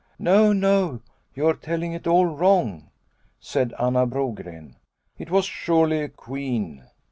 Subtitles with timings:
[0.17, 1.03] "No, no,
[1.35, 2.89] you are telling it all wrong,"
[3.39, 4.73] said Anna Brogren."
[5.19, 6.85] It was surely a queen."